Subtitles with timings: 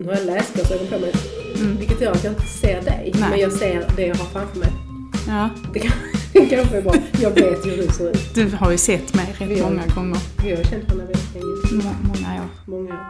[0.00, 1.12] Nu har jag läsglasögon på mig.
[1.78, 3.12] Vilket gör att jag inte ser dig.
[3.20, 3.30] Nej.
[3.30, 4.68] Men jag ser det jag har framför mig.
[5.28, 5.92] Ja, Det kan-
[6.48, 6.94] kanske är bra.
[7.22, 8.34] Jag vet hur du ser ut.
[8.34, 9.64] du har ju sett mig rätt Ja.
[9.70, 10.18] många gånger.
[10.44, 11.84] Vi har känt varandra väldigt länge.
[11.84, 12.48] Må- många år.
[12.66, 13.06] Många år.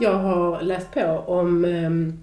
[0.00, 2.18] Jag har läst på om ehm,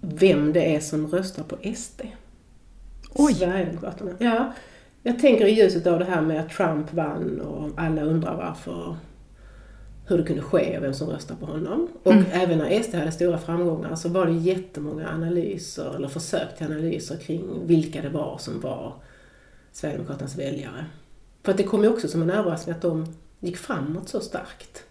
[0.00, 2.00] vem det är som röstar på SD.
[3.10, 3.34] Oj.
[3.34, 4.10] Sverigedemokraterna.
[4.18, 4.52] Ja.
[5.02, 8.96] Jag tänker i ljuset av det här med att Trump vann och alla undrar varför,
[10.08, 11.88] hur det kunde ske och vem som röstar på honom.
[12.02, 16.66] Och även när SD hade stora framgångar så var det jättemånga analyser, eller försök till
[16.66, 18.94] analyser kring vilka det var som var
[19.72, 20.86] Sverigedemokraternas väljare.
[21.42, 23.06] För att det kom ju också som en överraskning att de
[23.40, 24.84] gick framåt så starkt.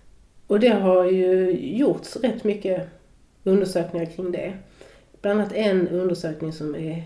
[0.47, 2.89] Och det har ju gjorts rätt mycket
[3.43, 4.53] undersökningar kring det.
[5.21, 7.03] Bland annat en undersökning som är,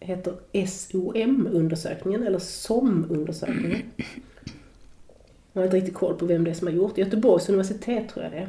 [0.00, 0.34] heter
[0.66, 3.82] SOM-undersökningen, eller SOM-undersökningen.
[5.56, 6.94] Jag har inte riktigt koll på vem det är som har gjort.
[6.94, 7.00] det.
[7.00, 8.48] Göteborgs universitet tror jag det är.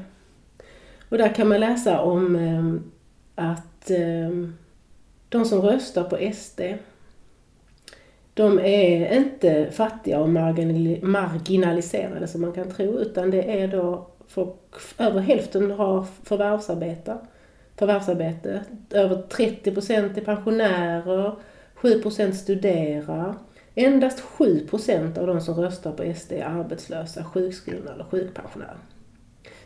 [1.10, 2.74] Och där kan man läsa om eh,
[3.46, 4.50] att eh,
[5.30, 6.62] de som röstar på SD
[8.34, 10.30] de är inte fattiga och
[11.02, 14.56] marginaliserade som man kan tro, utan det är då folk,
[14.98, 17.18] över hälften har förvärvsarbete,
[17.76, 21.36] förvärvsarbete över 30 procent är pensionärer,
[21.74, 23.36] 7 procent studerar.
[23.80, 28.78] Endast 7 procent av de som röstar på SD är arbetslösa, sjukskrivna eller sjukpensionärer.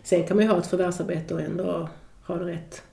[0.04, 1.90] Sen kan man ju ha ett förvärvsarbete och ändå
[2.24, 2.84] ha det rätt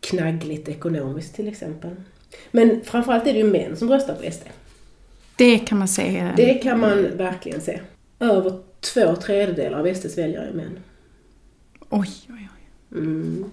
[0.00, 1.90] knaggligt ekonomiskt till exempel.
[2.50, 4.42] Men framförallt är det ju män som röstar på SD.
[5.36, 6.34] Det kan man säga.
[6.36, 7.80] Det kan man verkligen se.
[8.18, 10.78] Över två tredjedelar av SDs väljare är män.
[11.88, 12.98] Oj, oj, oj.
[12.98, 13.50] Mm.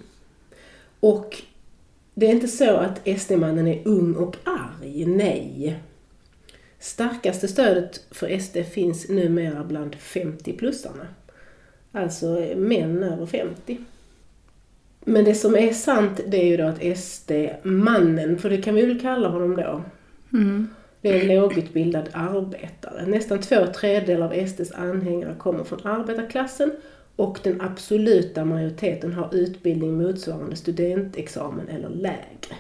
[1.00, 1.42] Och
[2.14, 5.80] det är inte så att SD-mannen är ung och arg, nej.
[6.80, 11.06] Starkaste stödet för SD finns numera bland 50-plussarna.
[11.92, 13.78] Alltså män över 50.
[15.06, 18.86] Men det som är sant det är ju då att SD-mannen, för det kan vi
[18.86, 19.84] väl kalla honom då,
[20.34, 20.68] Mm.
[21.02, 23.06] det är en lågutbildad arbetare.
[23.06, 26.72] Nästan två tredjedelar av SDs anhängare kommer från arbetarklassen
[27.16, 32.56] och den absoluta majoriteten har utbildning motsvarande studentexamen eller lägre.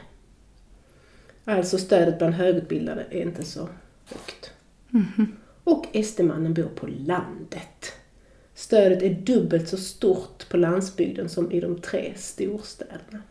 [1.45, 3.69] Alltså stödet bland högutbildade är inte så
[4.09, 4.51] högt.
[5.63, 7.93] Och SD-mannen bor på landet.
[8.55, 13.21] Stödet är dubbelt så stort på landsbygden som i de tre storstäderna.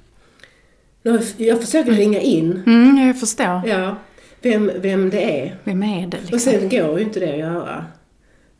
[1.37, 3.63] Jag försöker ringa in Mm, jag förstår.
[3.67, 3.97] Ja,
[4.43, 5.57] vem, vem det är.
[5.65, 6.39] Vem är det Och liksom?
[6.39, 7.87] sen går ju inte det att göra.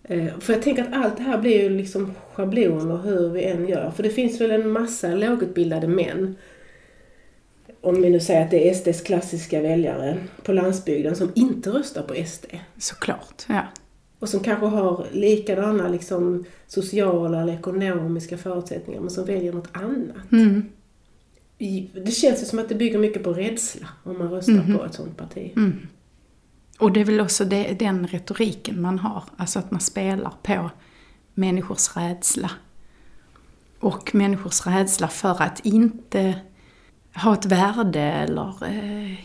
[0.05, 3.69] Eh, För jag tänker att allt det här blir ju liksom schabloner hur vi än
[3.69, 3.91] gör.
[3.91, 6.37] För det finns väl en massa lågutbildade män.
[7.81, 12.03] Om vi nu säger att det är SDs klassiska väljare på landsbygden som inte röstar
[12.03, 12.47] på SD.
[12.79, 13.63] Såklart, ja.
[14.19, 20.33] Och som kanske har likadana liksom, sociala eller ekonomiska förutsättningar men som väljer något annat.
[20.33, 20.69] Mm.
[22.05, 24.95] Det känns ju som att det bygger mycket på rädsla om man röstar på ett
[24.95, 25.53] sånt parti.
[25.57, 25.89] Mm.
[26.79, 30.71] Och det är väl också det, den retoriken man har, alltså att man spelar på
[31.35, 32.51] människors rädsla.
[33.81, 36.35] Och människors rädsla för att inte
[37.15, 39.19] ha ett värde eller eh,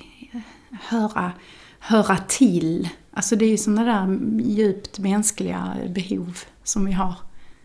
[0.71, 1.31] höra,
[1.79, 2.89] höra till.
[3.13, 7.15] Alltså det är ju sådana där djupt mänskliga behov som vi har.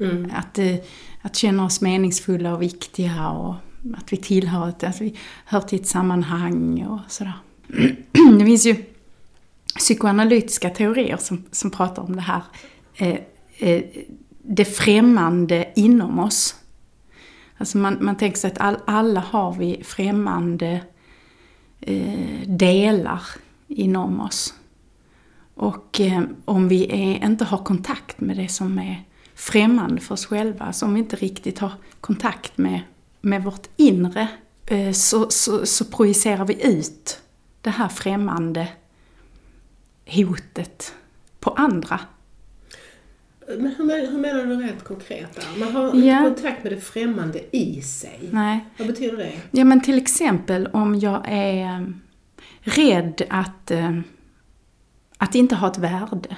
[0.01, 0.31] Mm.
[0.35, 0.77] Att, eh,
[1.23, 3.55] att känna oss meningsfulla och viktiga och
[3.97, 7.39] att vi tillhör ett, att vi hör till ett sammanhang och sådär.
[8.39, 8.85] Det finns ju
[9.79, 12.43] psykoanalytiska teorier som, som pratar om det här.
[12.95, 13.19] Eh,
[13.59, 13.83] eh,
[14.43, 16.55] det främmande inom oss.
[17.59, 20.81] Alltså man, man tänker sig att all, alla har vi främmande
[21.81, 23.23] eh, delar
[23.69, 24.55] inom oss.
[25.55, 29.05] Och eh, om vi är, inte har kontakt med det som är
[29.35, 32.81] främmande för oss själva, alltså om vi inte riktigt har kontakt med,
[33.21, 34.29] med vårt inre,
[34.67, 37.21] eh, så, så, så projicerar vi ut
[37.61, 38.69] det här främmande
[40.07, 40.95] hotet
[41.41, 42.01] på andra.
[43.49, 45.61] Men hur, hur menar du rent konkret där?
[45.61, 46.27] Man har Ja.
[46.27, 48.19] inte kontakt med det främmande i sig.
[48.31, 48.65] Nej.
[48.79, 49.33] Vad betyder det?
[49.51, 51.87] Ja men till exempel om jag är eh,
[52.61, 53.99] rädd att, eh,
[55.19, 56.37] att inte ha ett värde.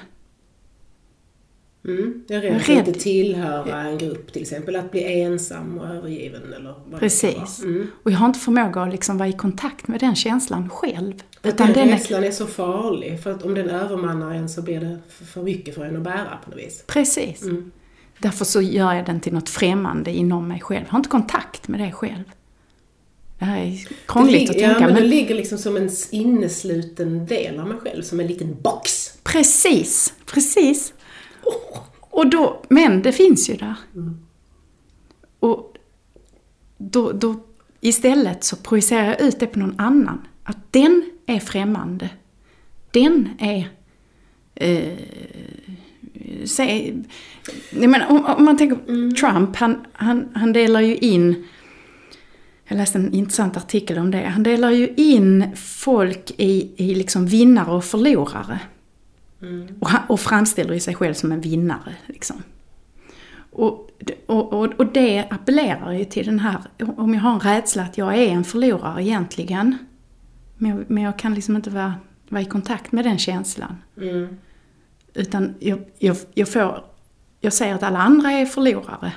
[1.87, 2.23] Mm.
[2.27, 2.87] Jag är rädd för att rädd.
[2.87, 4.75] inte tillhöra en grupp till exempel.
[4.75, 7.35] Att bli ensam och övergiven eller vad det Precis.
[7.63, 7.69] vara.
[7.71, 7.87] Mm.
[8.03, 11.13] Och jag har inte förmåga att liksom vara i kontakt med den känslan själv.
[11.43, 13.23] Att den rädslan är så farlig.
[13.23, 16.37] För att om den övermannar en så blir det för- mycket för en att bära
[16.43, 16.83] på något vis.
[16.87, 17.41] precis.
[17.43, 17.71] Mm.
[18.19, 20.83] Därför så gör jag den till något främmande inom mig själv.
[20.85, 22.23] Jag har inte kontakt med det själv.
[23.39, 25.89] Det här är krångligt det att tänka ja, men men det ligger liksom som en
[26.11, 28.01] innesluten del av mig själv.
[28.01, 29.13] Som en liten box.
[29.23, 30.93] precis, precis.
[31.99, 33.75] Och då, men det finns ju där.
[35.39, 35.73] Och
[36.77, 37.35] då, då
[37.81, 40.27] istället så projicerar jag ut det på någon annan.
[40.43, 42.09] Att den är främmande.
[42.91, 43.69] Den är...
[44.55, 44.97] Eh,
[46.45, 46.93] se,
[47.69, 49.15] jag menar, om, om man tänker Mm.
[49.15, 51.45] Trump, han, han, han delar ju in...
[52.67, 54.27] Jag läste en intressant artikel om det.
[54.27, 58.59] Han delar ju in folk i, i liksom vinnare och förlorare.
[59.41, 59.67] Mm.
[59.79, 61.95] Och, han, och framställer ju sig själv som en vinnare.
[62.05, 62.43] Liksom.
[63.51, 63.89] Och,
[64.25, 66.57] och, och, och det appellerar ju till den här,
[66.97, 69.77] om jag har en rädsla att jag är en förlorare egentligen,
[70.61, 71.95] men jag, men jag kan liksom inte vara,
[72.29, 73.75] vara i kontakt med den känslan.
[73.97, 74.37] Mm.
[75.13, 76.85] Utan jag, jag, jag får,
[77.39, 79.13] jag säger att alla andra är förlorare.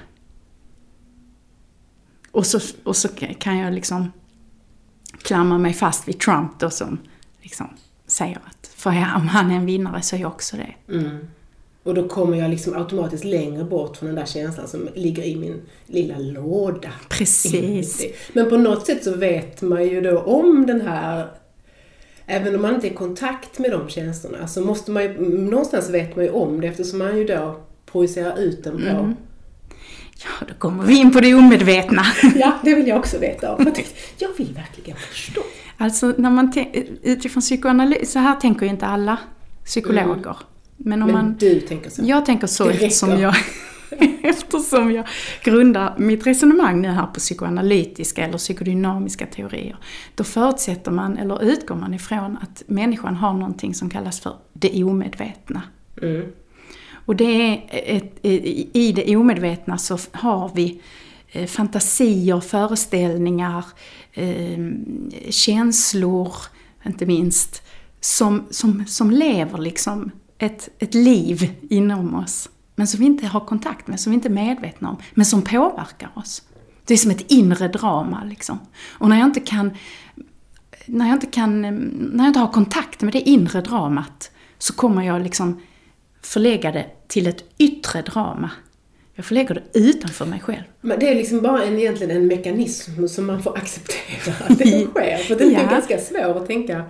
[2.30, 3.08] Och så, och så
[3.38, 4.12] kan jag liksom
[5.22, 6.98] klamra mig fast vid Trump då som
[7.40, 7.68] liksom
[8.06, 10.74] säger att för om han är en vinnare så är jag också det.
[10.92, 11.28] Mm.
[11.84, 15.36] Och då kommer jag liksom automatiskt längre bort från den där känslan som ligger i
[15.36, 16.90] min lilla låda.
[17.08, 18.04] Precis.
[18.32, 21.28] Men på något sätt så vet man ju då om den här
[22.26, 25.90] Även om man inte är i kontakt med de känslorna så måste man ju, någonstans
[25.90, 28.88] vet man ju om det eftersom man ju då projicerar ut den på.
[28.88, 29.16] Mm.
[30.24, 32.02] Ja, då kommer vi in på det omedvetna.
[32.34, 33.72] Ja, det vill jag också veta om.
[34.18, 35.40] Jag vill verkligen förstå.
[35.78, 36.52] Alltså när man
[37.02, 39.18] utifrån psykoanalys, så här tänker ju inte alla
[39.64, 40.36] psykologer.
[40.76, 41.36] Men om Men man...
[41.38, 42.02] du tänker så.
[42.04, 43.34] Jag tänker så eftersom jag,
[44.22, 45.06] eftersom jag
[45.44, 49.76] grundar mitt resonemang nu här på psykoanalytiska eller psykodynamiska teorier.
[50.14, 54.84] Då förutsätter man, eller utgår man ifrån, att människan har någonting som kallas för det
[54.84, 55.62] omedvetna.
[56.02, 56.26] Mm.
[57.06, 60.80] Och det är ett, i det omedvetna så har vi
[61.28, 63.64] eh, fantasier, föreställningar,
[64.12, 64.58] eh,
[65.30, 66.34] känslor,
[66.86, 67.62] inte minst,
[68.00, 70.10] som, som, som lever liksom
[70.44, 72.48] ett, ett liv inom oss.
[72.76, 75.42] Men som vi inte har kontakt med, som vi inte är medvetna om, men som
[75.42, 76.42] påverkar oss.
[76.84, 78.58] Det är som ett inre drama liksom.
[78.98, 79.70] Och när jag inte kan,
[80.86, 81.60] när jag inte kan,
[82.12, 85.60] när jag inte har kontakt med det inre dramat så kommer jag liksom
[86.22, 88.50] förlägga det till ett yttre drama.
[89.14, 90.62] Jag förlägger det utanför mig själv.
[90.80, 94.64] Men det är liksom bara en, egentligen en mekanism som man får acceptera att det
[94.94, 95.16] sker.
[95.16, 95.70] För den är Ja.
[95.70, 96.84] ganska svår att tänka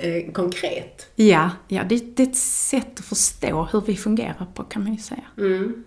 [0.00, 1.06] eh, konkret.
[1.14, 4.92] Ja, ja det, det är ett sätt att förstå hur vi fungerar på kan man
[4.92, 5.24] ju säga.
[5.38, 5.84] Mm.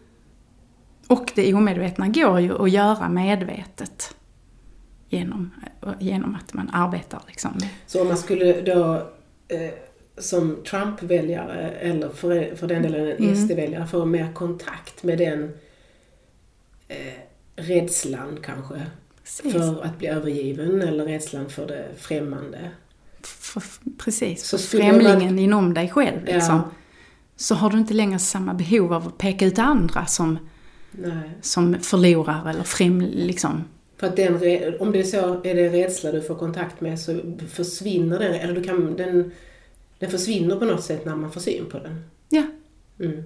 [1.07, 4.15] Och det omedvetna går ju att göra medvetet.
[5.09, 5.51] Genom,
[5.99, 7.51] genom att man arbetar liksom
[7.87, 8.93] Så om man skulle då
[9.47, 9.73] eh,
[10.17, 13.35] som Trump-väljare eller för, för den delen en Mm.
[13.35, 15.53] SD-väljare få mer kontakt med den
[16.87, 17.13] eh,
[17.55, 18.81] rädslan kanske
[19.23, 19.53] Precis.
[19.53, 22.71] för att bli övergiven eller rädslan för det främmande.
[23.53, 23.63] För,
[23.97, 26.55] precis, Så för främlingen inom dig själv liksom.
[26.55, 26.71] Ja.
[27.35, 30.37] Så har du inte längre samma behov av att peka ut andra som,
[30.91, 31.29] Nej.
[31.41, 33.63] som förlorar eller främ, liksom.
[33.97, 34.33] För att den,
[34.79, 38.55] om det är så, är det rädsla du får kontakt med så försvinner den, eller
[38.55, 39.31] du kan, den,
[39.99, 42.05] den försvinner på något sätt när man får syn på den.
[42.29, 42.43] Ja.
[42.99, 43.23] Mm.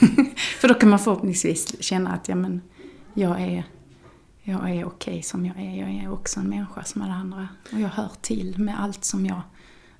[0.60, 2.60] För då kan man förhoppningsvis känna att ja, men,
[3.14, 3.64] jag är,
[4.44, 5.80] jag är okej som jag är.
[5.80, 7.48] Jag är också en människa som alla andra.
[7.72, 9.40] Och jag hör till med allt som jag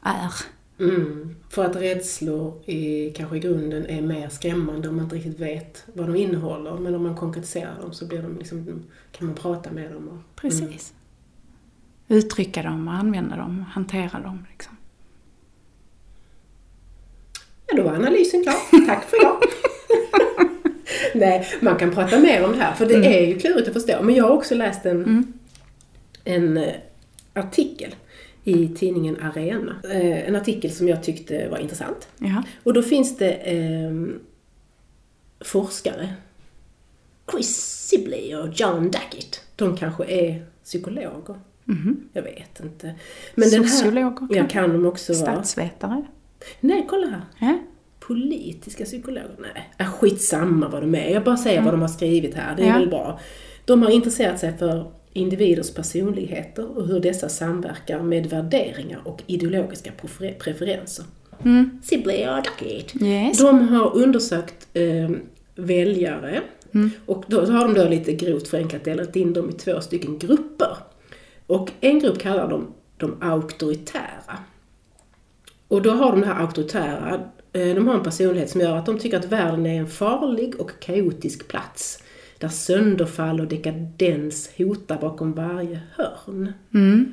[0.02, 0.32] är.
[0.78, 1.36] Mm.
[1.50, 5.84] För att rädslor i, kanske i grunden är mer skrämmande om man inte riktigt vet
[5.94, 6.78] vad de innehåller.
[6.78, 10.08] Men om man konkretiserar dem så blir de liksom, kan man prata med dem.
[10.08, 10.94] Och, Precis.
[12.08, 14.46] Uttrycka dem och använda dem, hantera dem.
[14.50, 14.76] Liksom.
[17.66, 18.86] Ja, då var analysen klar.
[18.86, 19.42] Tack för idag.
[21.20, 24.02] Nej, man kan prata mer om det här för det är ju klurigt att förstå.
[24.02, 25.32] Men jag har också läst en, Mm.
[26.24, 26.74] en eh,
[27.34, 27.94] artikel
[28.44, 29.76] i tidningen Arena.
[29.90, 32.08] Eh, en artikel som jag tyckte var intressant.
[32.18, 32.42] Ja.
[32.62, 33.92] Och då finns det eh,
[35.44, 36.08] forskare.
[37.30, 37.56] Chris
[37.88, 39.40] Sibley och John Dackett.
[39.56, 41.34] De kanske är psykologer.
[41.64, 42.08] Mhm.
[42.12, 42.94] Jag vet inte.
[43.34, 44.52] Men den här, Sociologer ja, kanske?
[44.52, 45.22] kan de också vara.
[45.32, 46.04] Statsvetare?
[46.60, 47.22] Nej, kolla här.
[47.38, 47.58] Ja.
[48.06, 49.36] Politiska psykologer?
[49.38, 51.08] Nej, äh, skitsamma vad de är.
[51.10, 52.56] Jag bara säger vad de har skrivit här.
[52.56, 52.72] Det är Ja.
[52.78, 53.20] väl bra.
[53.64, 59.90] De har intresserat sig för individers personligheter och hur dessa samverkar med värderingar och ideologiska
[60.02, 61.04] prefer- preferenser.
[61.44, 61.80] Mm.
[63.02, 63.38] Yes.
[63.38, 65.10] De har undersökt eh,
[65.54, 66.40] väljare
[66.74, 66.90] Mm.
[67.06, 70.76] och då har de då lite grovt förenklat delat in dem i två stycken grupper.
[71.46, 74.38] Och en grupp kallar de de auktoritära.
[75.68, 77.20] Och då har de här auktoritära,
[77.54, 80.70] de har en personlighet som gör att de tycker att världen är en farlig och
[80.80, 82.02] kaotisk plats.
[82.38, 86.52] Där sönderfall och dekadens hotar bakom varje hörn.
[86.74, 87.12] Mm.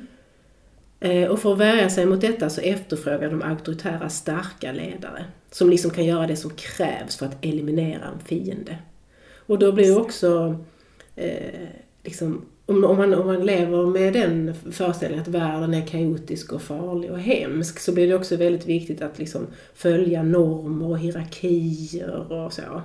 [1.00, 5.24] Eh, Och för att värja sig mot detta så efterfrågar de auktoritära starka ledare.
[5.50, 8.78] Som liksom kan göra det som krävs för att eliminera en fiende.
[9.46, 10.58] Och då blir också
[11.16, 11.68] eh,
[12.02, 16.62] liksom om, om, man, om man lever med den föreställningen att världen är kaotisk och
[16.62, 22.32] farlig och hemsk så blir det också väldigt viktigt att liksom följa normer och hierarkier
[22.32, 22.82] och så.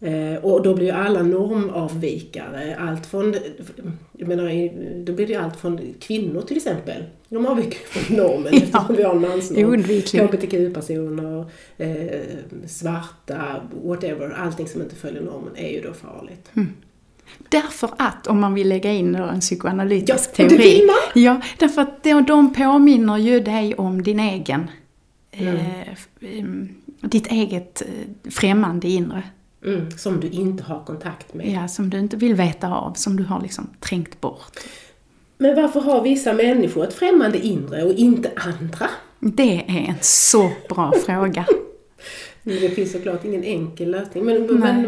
[0.00, 3.34] Eh, och då blir ju alla normavvikare, allt från,
[4.12, 4.70] jag menar,
[5.04, 7.02] då blir det allt från kvinnor till exempel.
[7.28, 8.58] De avviker från normen ja.
[8.58, 9.82] eftersom vi har en mansnorm.
[10.26, 12.20] HBTQ-personer, eh,
[12.66, 16.50] svarta, whatever, allting som inte följer normen är ju då farligt.
[16.56, 16.68] Mm.
[17.48, 20.56] Därför att, om man vill lägga in en psykoanalytisk ja, teori.
[20.56, 21.22] Det vill man.
[21.22, 24.70] Ja, därför att de påminner ju dig om din egen,
[25.32, 25.56] mm.
[26.20, 29.22] eh, ditt eget eh, främmande inre.
[29.64, 31.48] Mm, som du inte har kontakt med.
[31.48, 34.60] Ja, som du inte vill veta av, som du har liksom trängt bort.
[35.38, 38.90] Men varför har vissa människor ett främmande inre och inte andra?
[39.18, 41.46] Det är en så bra fråga.
[42.42, 44.24] Det finns såklart ingen enkel lösning.
[44.24, 44.84] Men, men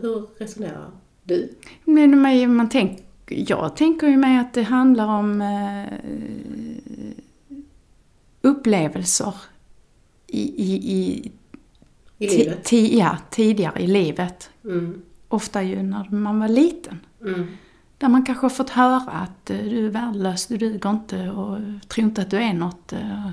[0.00, 0.90] hur resonerar
[1.26, 1.54] du?
[1.84, 5.98] Men man, man tänk, jag tänker ju mig att det handlar om eh,
[8.40, 9.34] upplevelser
[10.26, 11.32] i, i, i
[12.18, 12.72] i livet?
[12.72, 14.50] ja, tidigare i livet.
[14.64, 15.02] Mm.
[15.28, 17.00] Ofta ju när man var liten.
[17.20, 17.46] Mm.
[17.98, 21.58] Där man kanske har fått höra att uh, du är värdelös, du duger inte och
[21.88, 22.92] tror inte att du är något.
[22.92, 23.26] Uh,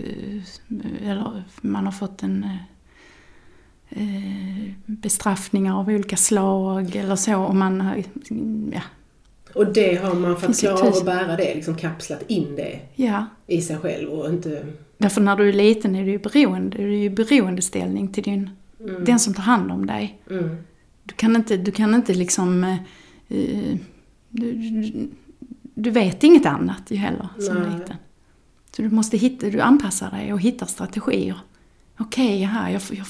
[0.00, 0.42] uh,
[1.02, 2.46] eller man har fått en
[4.86, 7.36] bestraffningar av olika slag eller så.
[7.36, 8.02] Och man har,
[8.72, 8.80] ja.
[9.54, 12.80] Och det har man för att klara av att bära det, liksom kapslat in det
[12.94, 13.26] ja.
[13.46, 14.66] i sig själv och inte
[14.98, 18.50] Därför när du är liten är du ju beroende, du är ju beroendeställning till din,
[18.80, 19.04] mm.
[19.04, 20.22] den som tar hand om dig.
[20.30, 20.56] Mm.
[21.04, 22.64] Du kan inte, du kan inte liksom,
[23.30, 23.76] uh,
[24.28, 25.08] du, du,
[25.74, 27.78] du, vet inget annat ju heller som Nej.
[27.78, 27.96] liten.
[28.76, 31.38] Så du måste hitta, du anpassar dig och hittar strategier.
[31.98, 33.06] Okej, okay, jaha, jag, jag,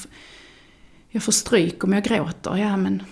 [1.16, 3.02] jag får stryk om jag gråter, ja men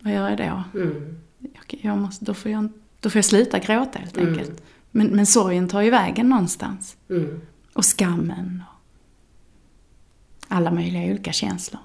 [0.00, 0.78] vad gör jag då?
[0.80, 1.16] Mm.
[1.64, 2.68] Okay, jag måste, då, får jag,
[3.00, 4.28] då får jag sluta gråta helt mm.
[4.28, 4.62] enkelt.
[4.90, 6.96] Men, men sorgen tar ju vägen någonstans.
[7.10, 7.40] Mm.
[7.72, 8.62] Och skammen.
[8.68, 11.80] Och alla möjliga olika känslor.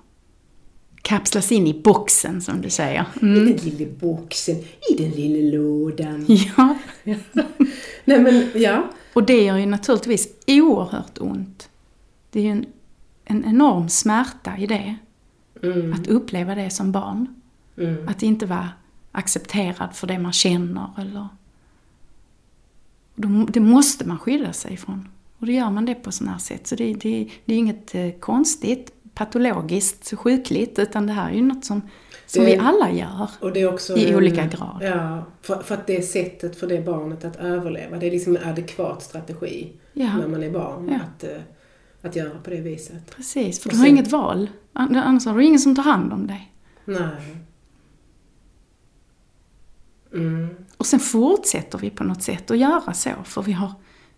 [1.02, 3.06] Kapslas in i boxen, som du säger.
[3.22, 3.48] Mm.
[3.48, 4.56] I den lilla boxen,
[4.90, 6.26] i den lilla lådan.
[6.58, 6.78] Ja.
[8.06, 8.92] Nej men, ja.
[9.14, 11.70] Och det gör ju naturligtvis oerhört ont.
[12.32, 12.66] Det är ju en,
[13.26, 14.96] en enorm smärta i det.
[15.64, 15.94] Mm.
[15.94, 17.36] Att uppleva det som barn.
[17.78, 18.08] Mm.
[18.08, 18.70] Att inte vara
[19.12, 21.28] accepterad för det man känner eller...
[23.48, 25.08] Det måste man skydda sig ifrån.
[25.38, 26.68] Och då gör man det på sådana här sätt.
[26.68, 31.42] Så det, det, det är inget eh, konstigt, patologiskt, sjukligt, utan det här är ju
[31.42, 31.82] något som,
[32.26, 33.30] som det, vi alla gör.
[33.40, 34.78] Och det är också I en, olika grad.
[34.82, 37.98] Ja, för, för, att det är sättet för det barnet att överleva.
[37.98, 40.18] Det är liksom en adekvat strategi ja.
[40.18, 40.90] när man är barn.
[40.92, 40.96] Ja.
[40.96, 41.42] Att, eh,
[42.02, 43.16] att göra på det viset.
[43.16, 44.50] Precis, för och du har inget val.
[44.74, 46.54] Annars har du ingen som tar hand om dig.
[46.86, 47.38] Nej.
[50.14, 50.48] Mm.
[50.78, 53.72] Och sen fortsätter vi på något sätt att göra så, för vi har,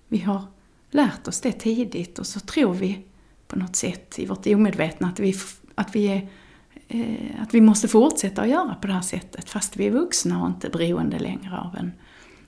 [0.07, 0.43] vi har
[0.91, 3.05] lärt oss det tidigt och så tror vi
[3.47, 5.35] på något sätt i vårt omedvetna att vi,
[5.75, 6.29] att vi, är,
[6.87, 10.41] eh, att vi måste fortsätta att göra på det här sättet fast vi är vuxna
[10.41, 11.91] och inte beroende längre av en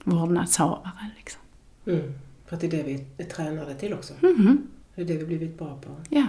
[0.03, 1.09] vårdnadshavare.
[1.17, 1.41] Liksom.
[1.85, 2.13] Mm,
[2.45, 4.13] för att det är det vi är tränade till också.
[4.23, 4.67] Mm.
[4.95, 5.89] Det är det vi blivit bra på.
[6.10, 6.27] Ja.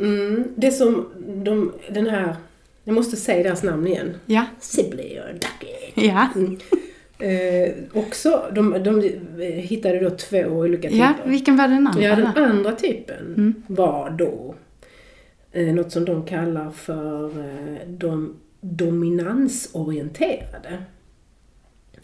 [0.00, 1.08] Mm, det som
[1.44, 2.36] de, den här,
[2.84, 4.14] jag måste säga deras namn igen.
[4.26, 4.44] Ja.
[4.60, 6.06] Sibley och Ducky.
[6.08, 6.28] Ja.
[6.34, 6.58] Mm.
[7.18, 9.02] Eh, också, de, de
[9.38, 11.04] hittade då två olika typer.
[11.04, 12.02] Ja, vilken var den andra?
[12.02, 13.62] Ja, den andra typen mm.
[13.66, 14.54] var då
[15.52, 20.78] eh, något som de kallar för eh, de dominansorienterade.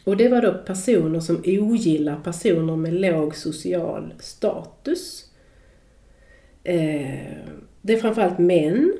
[0.05, 5.25] Och det var då personer som ogillar personer med låg social status.
[6.65, 7.37] Eh,
[7.83, 8.93] det är framförallt män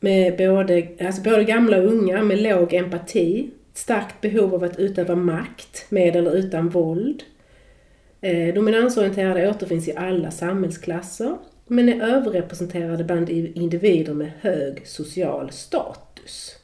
[0.00, 5.14] med både, alltså både gamla och unga med låg empati starkt behov av att utöva
[5.14, 7.22] makt med eller utan våld.
[8.20, 11.36] Eh, dominansorienterade återfinns i alla samhällsklasser
[11.66, 16.56] men är överrepresenterade bland individer med hög social status.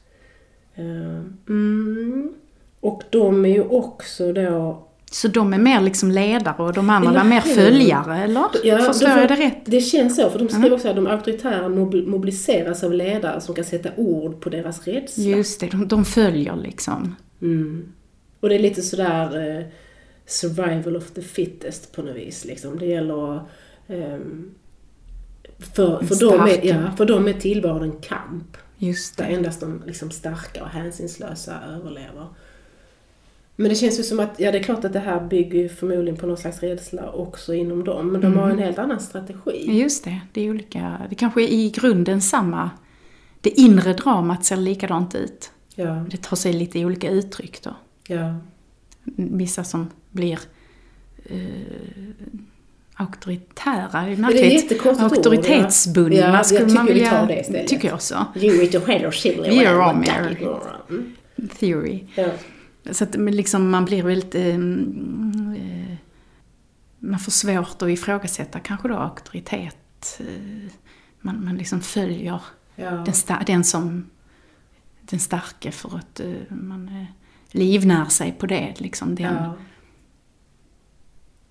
[0.75, 2.33] Eh, mm.
[2.81, 7.11] Och de är ju också då så de är mer liksom ledare och de andra
[7.11, 8.45] var mer följare, eller?
[8.63, 9.57] Ja, Förstår jag det rätt?
[9.65, 10.73] Det känns så, för de skriver mm.
[10.73, 15.23] också att de auktoritära mobiliseras av ledare som kan sätta ord på deras rädsla.
[15.23, 17.15] Just det, de, de följer liksom.
[17.41, 17.91] Mm.
[18.39, 19.65] Och det är lite sådär eh,
[20.25, 22.45] survival of the fittest på något vis.
[22.45, 22.79] Liksom.
[22.79, 23.41] Det gäller att
[23.87, 24.17] eh,
[25.75, 28.57] för, för, dem är, ja, för dem är tillvaron en kamp.
[28.77, 29.23] Just det.
[29.23, 32.27] Där endast de liksom starka och hänsynslösa överlever.
[33.55, 36.17] Men det känns ju som att, ja det är klart att det här bygger förmodligen
[36.17, 38.11] på någon slags rädsla också inom dem.
[38.11, 38.39] Men de mm.
[38.39, 39.79] har en helt annan strategi.
[39.79, 41.01] Just det, det är olika.
[41.09, 42.69] Det kanske är i grunden samma.
[43.41, 45.51] Det inre dramat ser likadant ut.
[45.75, 47.75] Ja, Det tar sig lite olika uttryck då.
[48.07, 48.35] ja,
[49.15, 50.39] Vissa som blir
[51.25, 51.37] eh,
[52.93, 54.53] auktoritära, det är märkligt.
[54.53, 56.27] jättekonstigt ord, Auktoritetsbundna ja.
[56.27, 57.09] Ja, jag skulle tycker man vi vilja...
[57.09, 57.67] tar det istället.
[57.67, 58.25] Tycker jag också.
[58.35, 59.55] You eat your head or silly it.
[61.59, 62.03] Theory.
[62.15, 62.25] Ja.
[62.91, 64.35] Så att liksom man blir väldigt...
[64.35, 65.95] Eh, eh,
[66.99, 70.19] man får svårt att ifrågasätta kanske då auktoritet.
[70.19, 70.71] Eh,
[71.19, 72.41] man, man liksom följer
[72.75, 72.89] Ja.
[72.91, 74.09] den, den som...
[75.01, 77.05] Den starke för att eh, man
[77.51, 78.73] livnär sig på det.
[78.77, 79.55] Liksom den, Ja.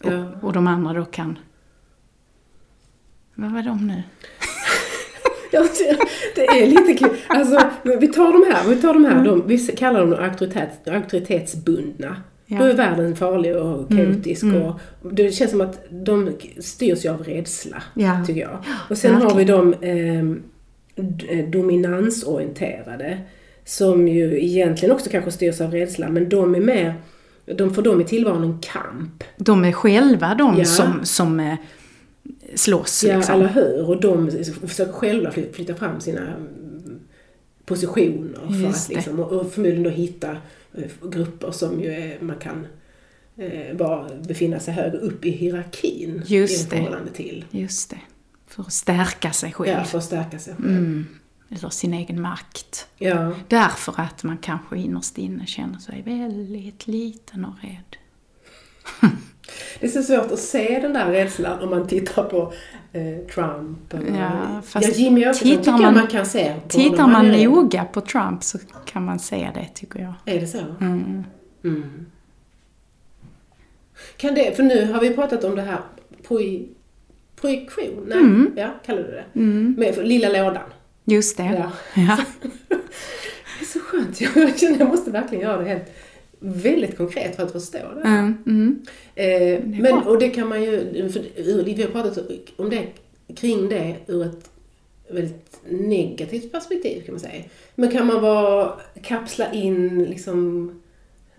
[0.02, 0.24] Ja.
[0.24, 1.38] och, och de andra då kan...
[3.34, 4.02] Vad var de nu?
[5.52, 5.66] Ja,
[6.34, 7.16] det- är lite kul.
[7.26, 7.60] Alltså,
[8.00, 12.16] vi tar de här, vi tar de här, de, vi kallar dem auktoritet, auktoritetsbundna.
[12.46, 12.58] Ja.
[12.58, 14.62] Då är världen farlig och kaotisk mm.
[14.62, 14.80] och
[15.12, 16.30] det känns som att de
[16.60, 18.24] styrs ju av rädsla, Ja.
[18.26, 18.58] tycker jag.
[18.90, 20.24] Och sen har vi de eh,
[21.04, 23.18] d- dominansorienterade
[23.64, 26.94] som ju egentligen också kanske styrs av rädsla, men de är mer,
[27.46, 29.24] de, för dem är tillvaron en kamp.
[29.36, 30.64] De är själva de Ja.
[30.64, 31.54] som, som eh,
[32.54, 33.04] slåss.
[33.04, 33.34] Ja, liksom.
[33.34, 33.88] eller hur?
[33.88, 34.30] Och de
[34.66, 37.00] försöker själva fly- flytta fram sina mm,
[37.64, 40.30] positioner för Just att liksom, och, förmodligen då hitta
[40.74, 42.66] eh, grupper som ju är, man kan
[43.36, 47.44] eh, bara befinna sig högre upp i hierarkin Just i förhållande till.
[47.50, 48.00] Just det.
[48.46, 49.78] För att stärka sig själv.
[49.78, 50.68] Ja, för att stärka sig själv.
[50.68, 51.06] Mm.
[51.50, 52.86] Eller sin egen makt.
[52.98, 57.96] Ja, Därför att man kanske innerst inne känner sig väldigt liten och rädd.
[59.80, 62.52] det är så svårt att se den där rädslan om man tittar på
[62.92, 63.94] eh, Trump.
[63.94, 66.54] Eller, Ja, fast ja, Jimmy Åkesson tittar man- man kan se.
[66.62, 70.14] På Tittar man noga på Trump så kan man se det tycker jag.
[70.36, 70.58] Är det så?
[70.80, 71.24] Mm.
[71.64, 72.06] Mm.
[74.16, 75.78] Kan det, för nu har vi pratat om det här
[76.28, 76.68] proj,
[77.40, 78.52] projektion, nej, Mm.
[78.56, 79.24] ja, kallar du det?
[79.34, 79.74] Mm.
[79.78, 80.62] Med för lilla lådan.
[81.04, 81.44] Just det.
[81.44, 81.70] Ja.
[82.02, 82.16] Ja.
[83.58, 85.92] Det är så skönt, jag känner jag måste verkligen göra det helt
[86.40, 88.00] väldigt konkret för att förstå det.
[88.00, 88.36] Mm.
[88.46, 88.82] Mm.
[89.14, 91.22] Eh, men, och det kan man ju, för
[91.64, 92.18] vi har pratat
[92.56, 92.86] om det,
[93.36, 94.50] kring det ur ett
[95.08, 97.42] väldigt negativt perspektiv kan man säga.
[97.74, 100.70] Men kan man bara kapsla in liksom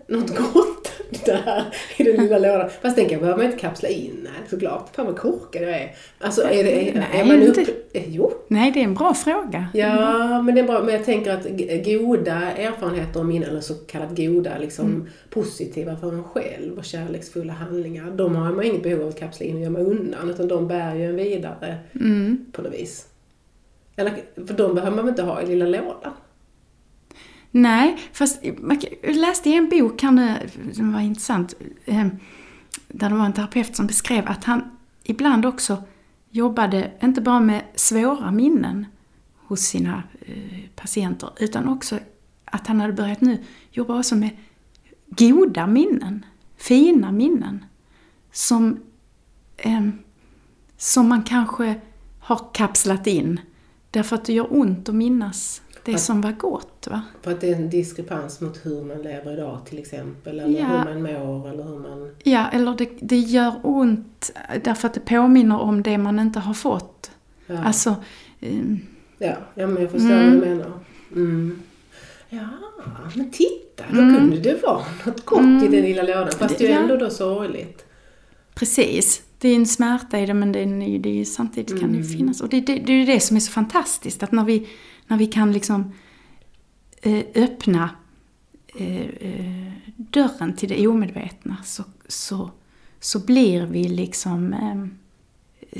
[0.06, 0.91] något gott
[1.24, 1.64] där
[1.96, 2.70] i den lilla lådan?
[2.82, 4.96] Fast den kan behöver man inte kapsla in, nej såklart.
[4.96, 5.94] Fan vad korkad jag är.
[6.18, 7.58] Alltså är, det, är, är Nej, man upp...
[7.92, 8.32] eh, Jo.
[8.48, 9.66] Nej, det är en bra fråga.
[9.74, 10.82] Ja, men det är bra.
[10.82, 11.46] Men jag tänker att
[11.84, 15.06] goda erfarenheter och minnen, eller så kallat goda, liksom Mm.
[15.30, 19.46] positiva för en själv och kärleksfulla handlingar, de har man inget behov av att kapsla
[19.46, 22.46] in och gömma undan, utan de bär ju en vidare Mm.
[22.52, 23.06] på något vis.
[23.96, 24.12] Eller,
[24.46, 26.12] för de behöver man väl inte ha i lilla lådan?
[27.54, 28.44] Nej, fast
[29.02, 32.10] jag läste i en bok här nu, som var intressant, ehm,
[32.88, 34.70] där det var en terapeut som beskrev att han
[35.02, 35.82] ibland också
[36.30, 38.86] jobbade, inte bara med svåra minnen
[39.36, 41.98] hos sina eh, patienter, utan också
[42.44, 44.30] att han hade börjat nu jobba också med
[45.06, 46.24] goda minnen,
[46.56, 47.64] fina minnen,
[48.32, 48.80] som,
[49.56, 49.98] ehm,
[50.76, 51.80] som man kanske
[52.20, 53.40] har kapslat in,
[53.90, 56.88] därför att det gör ont att minnas det Att- som var gott.
[56.90, 57.02] Va?
[57.22, 60.66] För att det är en diskrepans mot hur man lever idag till exempel, eller Ja.
[60.66, 62.14] hur man mår, eller hur man...
[62.22, 64.32] Ja, eller det, det gör ont
[64.64, 67.10] därför att det påminner om det man inte har fått.
[67.46, 67.94] Ja, Alltså,
[68.40, 68.78] ehm,
[69.18, 70.30] ja, ja men jag förstår Mm.
[70.38, 70.72] vad du menar.
[71.12, 71.62] Mm.
[72.28, 72.48] Ja,
[73.14, 74.16] men titta, då Mm.
[74.16, 77.10] kunde det vara något gott i den lilla lådan, fast det är ju ändå då
[77.10, 77.84] sorgligt.
[78.54, 79.22] precis.
[79.38, 82.02] Det är en smärta i det men det är, det är, samtidigt kan det ju
[82.04, 82.16] Mm.
[82.18, 82.40] finnas.
[82.40, 84.68] Och det, det, det är ju det som är så fantastiskt, att när vi,
[85.06, 85.92] när vi kan liksom
[87.02, 87.90] eh, öppna
[88.76, 92.50] eh, eh, dörren till det omedvetna så, så,
[93.00, 94.86] så blir vi liksom eh,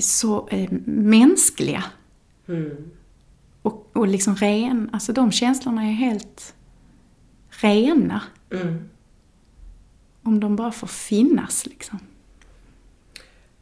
[0.01, 1.83] så eh, mänskliga.
[2.47, 2.91] Mm.
[3.61, 6.55] Och, och liksom ren, alltså de känslorna är helt
[7.49, 8.21] rena.
[8.51, 8.89] Mm.
[10.21, 11.99] Om de bara får finnas liksom.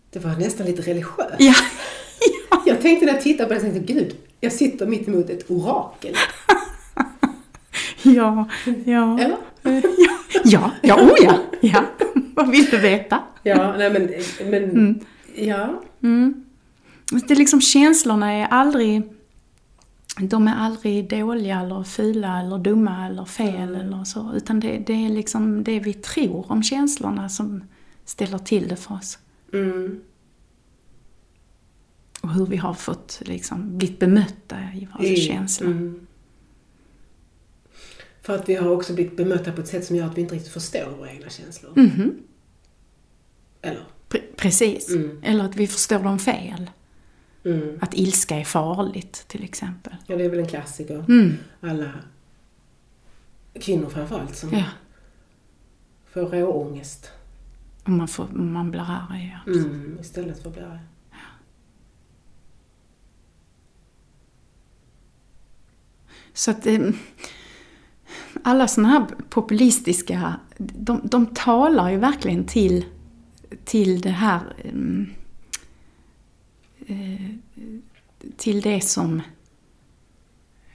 [0.10, 1.36] Det var nästan lite religiöst.
[1.39, 1.54] Ja,
[2.65, 5.51] Jag tänkte när jag tittade på det, jag tänkte gud, jag sitter mitt emot ett
[5.51, 6.15] orakel.
[8.01, 8.49] ja,
[8.86, 9.19] ja.
[9.19, 9.38] Eller?
[10.04, 10.12] Ja,
[10.43, 11.84] ja, ja, oh ja, ja.
[12.36, 13.19] Vad vill du veta?
[13.43, 14.10] Ja, nej men,
[14.51, 14.99] men
[15.36, 15.82] ja.
[16.04, 16.45] Mm.
[17.12, 19.04] Det är liksom känslorna är aldrig,
[20.19, 24.32] de är aldrig dåliga eller fula eller dumma eller fel eller så.
[24.36, 27.63] Utan det, det är liksom det vi tror om känslorna som
[28.06, 29.17] ställer till det för oss.
[29.54, 29.99] Mm.
[32.21, 35.71] Och hur vi har fått liksom blivit bemötta i våra I- känslor.
[35.71, 36.07] Mm.
[38.21, 40.36] För att vi har också blivit bemötta på ett sätt som gör att vi inte
[40.36, 41.71] riktigt förstår våra egna känslor.
[41.75, 42.13] Mhm.
[43.62, 43.84] Eller?
[44.10, 44.89] Pre- precis.
[44.89, 45.19] Mm.
[45.23, 46.69] Eller att vi förstår dem fel.
[47.45, 47.77] Mm.
[47.81, 49.95] Att ilska är farligt till exempel.
[50.07, 51.05] Ja, det är väl en klassiker.
[51.10, 51.34] Mm.
[51.62, 51.91] Alla
[53.62, 54.63] kvinnor framförallt som Ja.
[56.13, 57.12] får råångest
[57.86, 59.38] man, får, man blir arg.
[59.45, 59.51] Ja.
[59.53, 60.79] mm, istället för att bli arg.
[66.34, 66.80] Så att eh,
[68.44, 72.86] alla sådana här populistiska, de, de talar ju verkligen till,
[73.65, 75.10] till det här, mm,
[76.88, 77.36] eh,
[78.38, 79.22] till det som,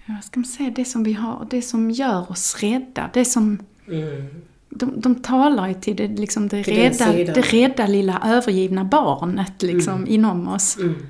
[0.07, 3.59] vad ska man säga, det som vi har, det som gör oss rädda, det som,
[3.88, 4.27] Mm.
[4.69, 9.62] de, de talar ju till det, liksom det, Till rädda, det rädda lilla övergivna barnet
[9.62, 10.09] liksom, Mm.
[10.09, 10.77] inom oss.
[10.77, 11.07] Mm.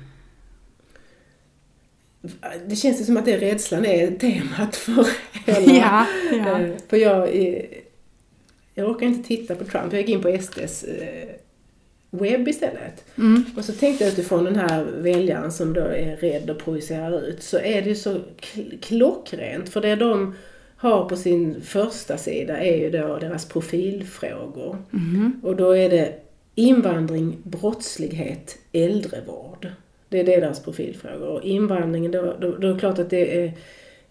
[2.67, 5.07] Det känns ju som att det rädslan är temat för
[5.45, 5.73] hela...
[5.73, 6.59] Ja, ja.
[6.59, 7.35] Eh, För jag,
[8.73, 11.29] jag orkar inte titta på Trump, jag gick in på SDs eh,
[12.09, 13.03] webb istället.
[13.17, 13.45] Mm.
[13.57, 17.43] Och så tänkte jag utifrån den här väljaren som då är rädd och projicerar ut,
[17.43, 19.69] så är det ju så kl- klockrent.
[19.69, 20.35] För det de
[20.77, 24.77] har på sin första sida är ju då deras profilfrågor.
[24.91, 25.41] Mhm.
[25.43, 26.13] Och då är det
[26.55, 29.67] invandring, brottslighet, äldrevård.
[30.09, 31.27] Det är deras profilfrågor.
[31.27, 33.53] Och invandringen, då, då, då är det klart att det är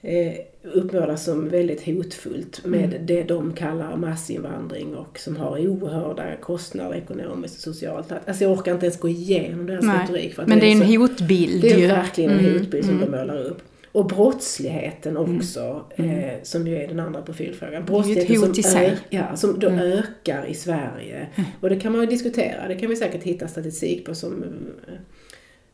[0.03, 0.33] eh,
[0.75, 7.57] uppmålas som väldigt hotfullt med det de kallar massinvandring och som har oerhörda kostnader ekonomiskt
[7.57, 8.13] och socialt.
[8.27, 9.99] Alltså jag orkar inte ens gå igenom deras Nej.
[10.03, 10.35] retorik.
[10.35, 11.87] För att Men det är en så- hotbild det är ju.
[11.87, 13.11] verkligen en Mm, hotbild som mm.
[13.11, 13.63] de målar upp.
[13.93, 17.85] Och brottsligheten också, eh, som ju är den andra profilfrågan.
[17.85, 19.81] Brottsligheten som, ö- ja, som då Mm.
[19.93, 21.27] ökar i Sverige.
[21.61, 24.95] Och det kan man ju diskutera, det kan vi säkert hitta statistik på som eh,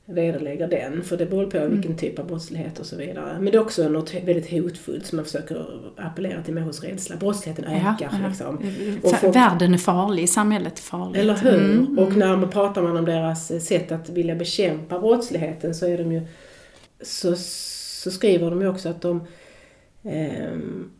[0.06, 1.02] vederlägger den.
[1.02, 1.72] För det beror på Mm.
[1.72, 3.34] vilken typ av brottslighet och så vidare.
[3.40, 7.16] Men det är också något väldigt hotfullt som man försöker appellera till människors rädsla.
[7.16, 8.28] Brottsligheten ökar ja.
[8.28, 8.58] liksom.
[8.64, 11.16] F- Och folk- Världen är farlig, samhället är farligt.
[11.20, 11.54] eller hur?
[11.64, 15.86] Mm, Och när man pratar man om deras eh, sätt att vilja bekämpa brottsligheten så
[15.86, 16.22] är de ju
[17.02, 19.24] så, så skriver de ju också att de
[20.04, 20.90] ehm,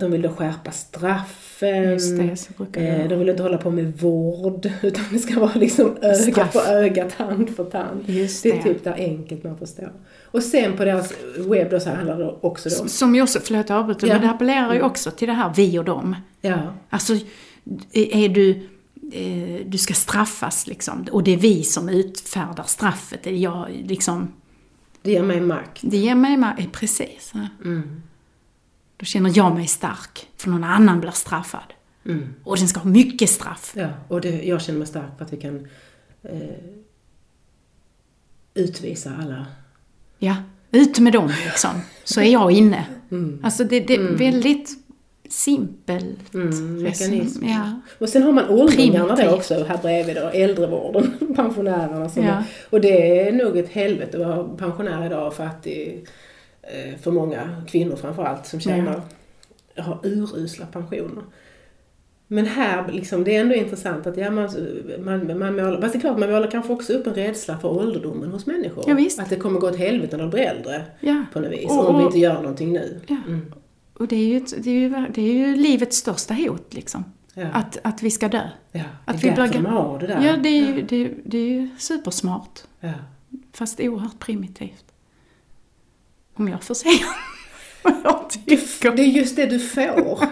[0.00, 1.82] de vill då skärpa straffen.
[1.90, 3.08] Just det, Eh.
[3.08, 6.52] De vill inte hålla på med vård utan det ska vara liksom öga Straff.
[6.52, 8.04] för öga, tand för tand.
[8.06, 8.50] Det det.
[8.58, 9.92] är typ där enkelt man förstår.
[10.24, 13.68] Och sen på deras webb då så handlar det också om, Som ju också, förlåt
[13.68, 14.14] jag avbryter, Ja.
[14.14, 16.16] men det appellerar ju också till det här vi och dem.
[16.40, 17.12] ja, Alltså,
[17.92, 18.50] är du,
[19.12, 23.26] eh, du ska straffas liksom, och det är vi som utfärdar straffet.
[23.26, 24.32] Jag, liksom,
[25.02, 25.80] det ger mig makt.
[25.82, 27.32] det ger mig, ma- eh, precis.
[27.64, 28.02] Mm.
[28.96, 31.72] Då känner jag mig stark, för någon annan blir straffad.
[32.06, 32.34] Mm.
[32.44, 33.72] Och den ska ha mycket straff.
[33.76, 35.68] Ja, och det, jag känner mig stark för att vi kan
[36.22, 36.40] eh,
[38.54, 39.46] utvisa alla.
[40.18, 40.36] Ja,
[40.72, 41.70] ut med dem liksom,
[42.04, 42.84] så är jag inne.
[43.10, 43.40] Mm.
[43.44, 44.16] Alltså det, det är Mm.
[44.16, 44.70] väldigt
[45.28, 46.34] simpelt.
[46.34, 47.44] Mm, mekanism.
[47.46, 47.80] Ja.
[47.98, 52.08] Och sen har man åldringarna då också här bredvid då, äldrevården, pensionärerna.
[52.08, 52.42] Som Ja.
[52.70, 56.02] Och det är nog ett helvete att vara pensionär idag för att det är, eh,
[57.00, 59.00] för många kvinnor framförallt som tjänar,
[59.76, 61.22] har urusla pensioner.
[62.28, 64.48] Men här, liksom, det är ändå intressant att ja, man,
[64.98, 67.68] man, man målar, fast det är klart man målar kanske också upp en rädsla för
[67.68, 68.84] ålderdomen hos människor.
[68.86, 69.22] Ja.
[69.22, 71.24] Att det kommer gå åt helvete när de blir äldre ja.
[71.32, 73.00] på något vis, Och- om vi inte gör någonting nu.
[73.06, 73.16] Ja.
[73.26, 73.52] Mm.
[73.94, 77.04] Och det är, ju, det, är ju, det är ju livets största hot liksom.
[77.34, 77.46] Ja.
[77.52, 78.42] Att, att vi ska dö.
[78.72, 78.80] ja.
[79.04, 80.26] att det vi är därför blir de har det där.
[80.26, 82.60] Ja, det är ju, det, det är ju supersmart.
[82.80, 82.92] Ja.
[83.52, 84.85] Fast oerhört primitivt.
[86.36, 87.06] Om jag får säga
[87.82, 88.96] vad jag tycker.
[88.96, 90.26] Det är just det du får.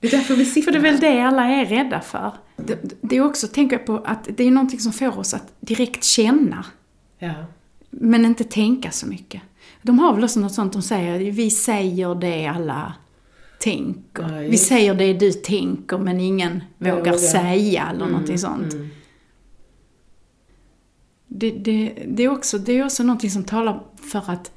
[0.00, 2.32] Det är därför vi sitter För det är väl det alla är rädda för.
[2.56, 5.52] Det, det är också, tänker jag på, att det är någonting som får oss att
[5.60, 6.64] direkt känna.
[7.18, 7.34] Ja.
[7.90, 9.42] Men inte tänka så mycket.
[9.82, 12.94] De har väl också något sånt de säger, vi säger det alla
[13.60, 14.22] tänker.
[14.22, 17.12] Ja, vi säger det du tänker men ingen vågar, Vågar.
[17.16, 18.72] säga eller Mm, någonting sånt.
[18.72, 18.88] mm.
[21.28, 24.52] Det, det, det, är också, det är också någonting som talar för att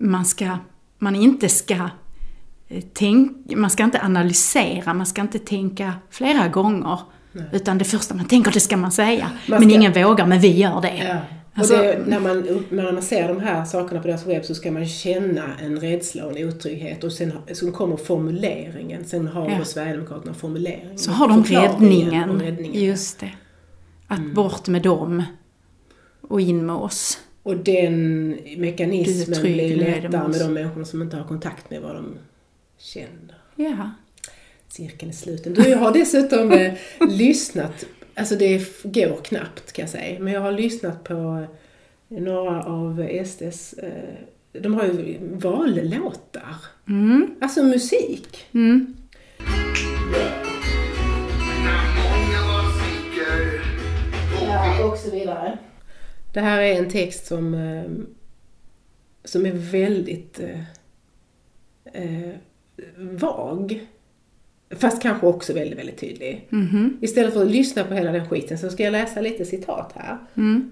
[0.00, 0.58] man, ska,
[0.98, 1.90] man inte ska
[2.68, 6.98] eh, tänka, man ska inte analysera, man ska inte tänka flera gånger.
[7.32, 7.44] Nej.
[7.52, 9.24] Utan det första man tänker, det ska man säga.
[9.48, 10.96] Man men ska- ingen vågar, men vi gör det.
[11.08, 11.16] Ja.
[11.54, 14.54] Alltså- och det, när, man, när man ser de här sakerna på deras webb så
[14.54, 19.04] ska man känna en rädsla och en otrygghet och sen, sen kommer formuleringen.
[19.04, 19.58] Sen har Ja.
[19.58, 20.98] då Sverigedemokraterna formuleringen.
[20.98, 22.40] Så har de räddningen.
[22.40, 22.82] räddningen.
[22.84, 23.32] Just det.
[24.08, 24.34] Att Mm.
[24.34, 25.22] bort med dem
[26.20, 27.18] och in med oss.
[27.48, 31.94] Och den mekanismen trygg, blir lättare med de människorna som inte har kontakt med vad
[31.94, 32.18] de
[32.78, 33.34] känner.
[33.56, 33.90] Ja.
[34.68, 35.54] Cirkeln är sluten.
[35.54, 36.72] Du, jag har dessutom eh,
[37.08, 37.84] lyssnat,
[38.14, 41.46] alltså det går knappt kan jag säga, men jag har lyssnat på
[42.10, 44.14] eh, några av SDs, eh,
[44.52, 46.56] de har ju vallåtar.
[46.88, 47.30] Mm.
[47.40, 48.46] Alltså musik.
[48.52, 48.96] Mm.
[54.80, 55.58] Och och så vidare.
[56.32, 57.90] Det här är en text som, eh,
[59.24, 60.60] som är väldigt eh,
[62.02, 62.34] eh,
[62.96, 63.86] vag.
[64.70, 66.48] Fast kanske också väldigt, väldigt tydlig.
[67.00, 70.18] Istället för att lyssna på hela den skiten så ska jag läsa lite citat här.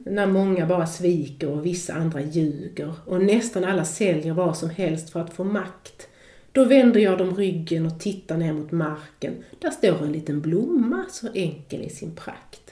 [0.05, 5.11] När många bara sviker och vissa andra ljuger och nästan alla säljer vad som helst
[5.11, 6.09] för att få makt.
[6.53, 9.35] Då vänder jag dem ryggen och tittar ner mot marken.
[9.59, 12.66] Där står en liten blomma så enkel i sin prakt.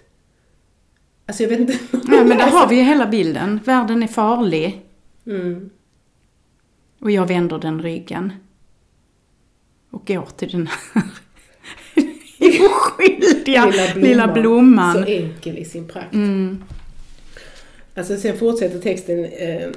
[1.27, 1.79] Alltså jag vet inte.
[1.93, 3.61] Ja, men där har vi ju hela bilden.
[3.65, 4.83] Världen är farlig.
[5.27, 5.71] Mm.
[6.99, 8.33] Och jag vänder den ryggen.
[9.91, 11.03] Och går till den här
[12.71, 14.93] oskyldiga lilla blomman.
[14.93, 16.15] Så enkel i sin prakt.
[16.15, 16.65] Mm.
[17.95, 19.69] Alltså sen fortsätter texten eh,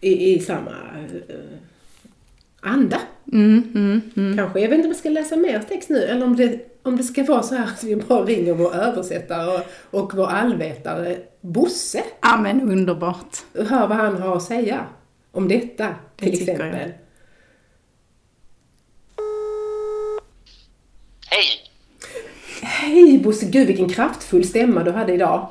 [0.00, 0.70] i, i samma
[1.28, 1.36] eh,
[2.60, 3.00] anda.
[3.32, 4.36] Mm, mm, mm.
[4.36, 4.60] Kanske.
[4.60, 7.02] Jag vet inte om jag ska läsa mer text nu eller om det, om det
[7.04, 12.02] ska vara så här att vi bara ringer vår översättare och, och vår allvetare Bosse
[12.22, 13.36] Ja, men underbart.
[13.58, 14.86] och hör vad han har att säga
[15.32, 16.66] om detta till Det tycker jag.
[16.66, 16.92] exempel.
[21.28, 21.46] Hej!
[22.62, 25.48] Hej Bosse, gud vilken kraftfull stämma du hade idag.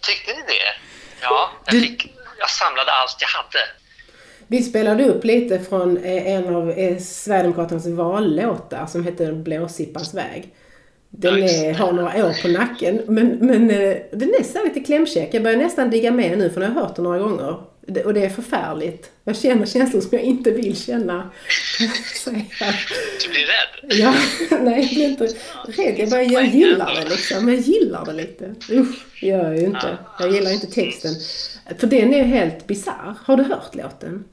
[0.00, 0.74] Tyckte ni det?
[1.22, 3.58] Ja, jag, fick, jag samlade allt jag hade.
[4.52, 10.54] Vi spelade upp lite från eh, en av eh, Sverigedemokraternas vallåtar som heter Blåsippans väg.
[11.10, 15.34] Den är, har några år på nacken, men, men eh, den är så lite klämkäck.
[15.34, 17.56] Jag börjar nästan digga med nu för nu har jag hört den några gånger.
[18.04, 19.10] Och det är förfärligt.
[19.24, 21.30] Jag känner känslor som jag inte vill känna.
[22.24, 24.00] Du blir rädd?
[24.00, 24.14] Ja,
[24.60, 25.24] nej jag blir inte
[25.82, 25.98] rädd.
[25.98, 27.48] Jag, bara, jag gillar det liksom.
[27.48, 28.54] Jag gillar det lite.
[28.70, 29.98] Usch, gör jag ju inte.
[30.20, 31.12] Jag gillar inte texten.
[31.78, 33.16] För den är helt bisarr.
[33.24, 34.24] Har du hört låten?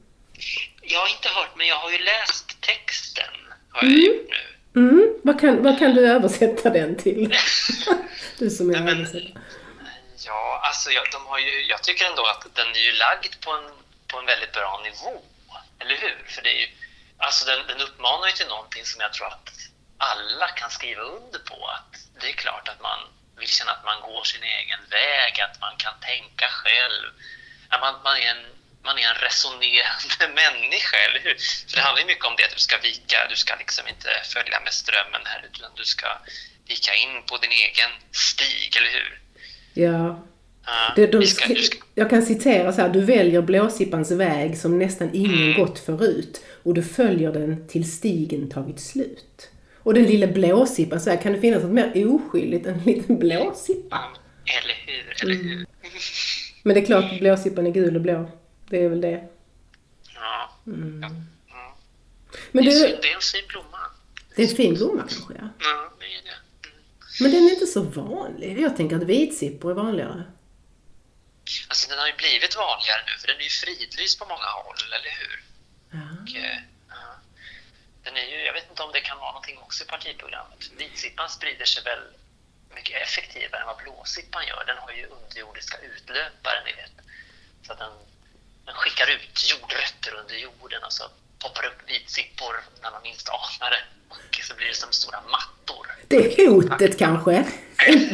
[0.82, 3.34] Jag har inte hört, men jag har ju läst texten.
[3.70, 4.50] Har jag gjort nu.
[4.80, 5.14] Mm.
[5.24, 7.36] Vad, kan, vad kan du översätta den till?
[8.38, 9.38] Du som är Nej, men-.
[10.26, 13.50] Ja, alltså jag, de har ju, jag tycker ändå att den är ju lagd på
[13.50, 13.70] en,
[14.06, 15.22] på en väldigt bra nivå.
[15.78, 16.24] Eller hur?
[16.26, 16.68] För det är ju,
[17.18, 19.50] alltså den, den uppmanar ju till någonting som jag tror att
[19.98, 21.66] alla kan skriva under på.
[21.66, 22.98] Att det är klart att man
[23.38, 27.06] vill känna att man går sin egen väg, att man kan tänka själv.
[27.68, 28.44] Att man, man, är en,
[28.86, 31.34] man är en resonerande människa, eller hur?
[31.68, 34.08] För det handlar ju mycket om det, att du ska vika, du ska liksom inte
[34.34, 36.08] följa med strömmen här, utan du ska
[36.70, 37.90] vika in på din egen
[38.28, 39.10] stig, eller hur?
[39.84, 40.26] Ja.
[40.66, 42.88] Ja, Det, de, ska, ska, jag kan citera så här.
[42.88, 45.54] Du väljer blåsippans väg som nästan ingen Mm.
[45.60, 49.48] gått förut och du följer den till stigen tagit slut.
[49.82, 53.18] Och den lilla blåsippan, så här, kan det finnas något mer oskyldigt än en liten
[53.18, 54.04] blåsippa?
[54.44, 55.48] eller hur, eller Mm.
[55.48, 55.66] hur?
[56.62, 58.30] Men det är klart blåsippan är gul och blå.
[58.70, 59.28] Det är väl det.
[60.14, 60.50] Ja.
[60.66, 61.02] Mm.
[61.48, 61.76] ja.
[62.52, 63.78] Men Det, är, du, det är en fin blomma.
[64.36, 65.48] det är en fin blomma kanske ja.
[65.60, 66.38] Ja, det är det.
[66.68, 66.80] Mm.
[67.20, 68.60] Men den är inte så vanlig.
[68.60, 70.24] Jag tänker att vitsippor är vanligare.
[71.68, 74.76] Alltså den har ju blivit vanligare nu, för den är ju fridlyst på många håll,
[74.96, 75.34] eller hur?
[75.90, 76.06] Ja.
[76.22, 76.58] Och, eh.
[78.04, 80.70] Den är ju, jag vet inte om det kan vara någonting också i partiprogrammet.
[80.78, 82.02] Vitsippan sprider sig väl
[82.74, 84.64] mycket effektivare än vad blåsippan gör.
[84.66, 86.92] Den har ju underjordiska utlöpare, ni vet.
[87.66, 87.92] Så att den,
[88.70, 91.04] den skickar ut jordrötter under jorden och så
[91.42, 93.84] poppar upp vitsippor när man minst anar det.
[94.08, 95.86] Och så blir det som stora mattor.
[96.08, 97.34] Det är hotet kanske.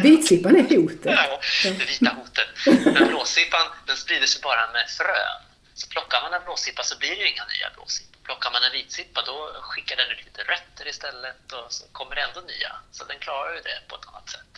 [0.03, 1.17] Vitsippan är hotet.
[1.19, 2.49] Ja, det vita hotet.
[2.95, 5.41] Men blåsippan, den sprider sig bara med frön.
[5.75, 8.19] Så plockar man en blåsippa så blir det ju inga nya blåsippor.
[8.29, 12.23] Plockar man en vitsippa då skickar den ut lite rötter istället och så kommer det
[12.29, 12.73] ändå nya.
[12.97, 14.53] Så den klarar ju det på ett annat sätt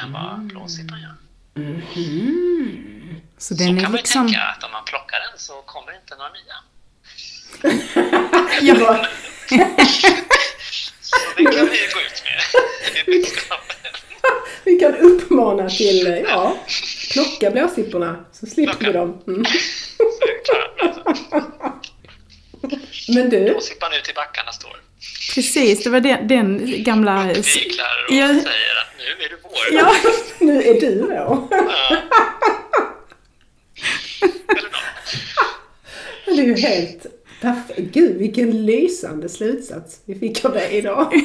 [0.00, 1.16] än vad blåsippan gör.
[1.56, 1.82] Mm.
[3.38, 4.26] Så Så den kan är man liksom...
[4.26, 6.56] tänka att om man plockar den så kommer inte några nya.
[8.62, 9.06] Ja.
[11.00, 12.40] Så det kan vi gå ut med.
[14.64, 16.56] Vi kan uppmana till, ja,
[17.12, 19.22] plocka blåsipporna så slipper vi dem.
[19.26, 19.44] Mm.
[20.44, 20.54] Så.
[23.12, 24.76] Men du, Blåsippan ut i backarna står.
[25.34, 27.22] Precis, det var den, den gamla...
[27.24, 28.26] Viglar och Ja.
[28.28, 28.40] säger
[28.80, 29.72] att nu är det vår.
[29.72, 29.94] Ja,
[30.38, 31.12] nu är du vår.
[31.14, 31.46] Ja.
[34.48, 36.33] Eller något.
[36.33, 37.06] Det är ju helt
[37.40, 37.78] perfekt.
[37.78, 41.08] Gud, vilken lysande slutsats vi fick av dig idag.
[41.12, 41.20] Oj,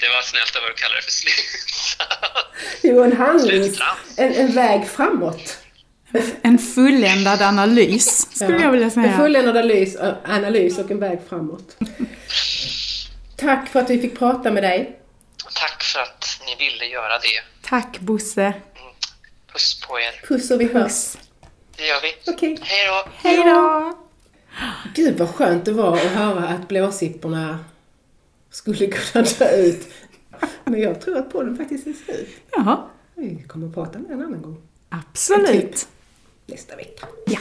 [0.00, 1.96] det var snällt av er att kalla det för slutsats.
[2.82, 3.40] Jo, en.
[3.40, 4.18] Slutsats.
[4.18, 5.58] En, en väg framåt.
[6.42, 9.16] en fulländad analys, skulle jag vilja En säga.
[9.16, 11.76] fulländad analys, analys och en väg framåt.
[13.36, 14.98] Tack för att vi fick prata med dig.
[15.54, 17.68] Tack för att ni ville göra det.
[17.68, 18.54] Tack Bosse.
[19.52, 20.26] Puss på er.
[20.28, 20.72] Puss och vi hörs.
[20.84, 21.18] Puss.
[21.76, 22.32] Det gör vi.
[22.32, 22.58] Okej.
[22.62, 23.08] Hej då.
[23.28, 24.03] Hej då!
[24.94, 27.58] Gud vad skönt det var att höra att blåsipporna
[28.50, 29.88] skulle kunna dö ut.
[30.64, 32.28] Men jag tror att podden faktiskt är slut.
[32.52, 34.56] Ja, Vi kommer att prata med en annan gång.
[34.88, 35.88] absolut.
[36.46, 37.06] Nästa vecka.
[37.26, 37.38] Ja.